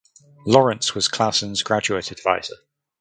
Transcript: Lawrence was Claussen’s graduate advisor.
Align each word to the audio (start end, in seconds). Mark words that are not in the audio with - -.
Lawrence 0.47 0.95
was 0.95 1.07
Claussen’s 1.07 1.61
graduate 1.63 2.09
advisor. 2.09 2.55